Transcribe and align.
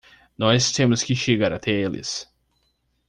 Nós 0.35 0.71
temos 0.71 1.03
que 1.03 1.15
chegar 1.15 1.53
até 1.53 1.69
eles! 1.69 2.27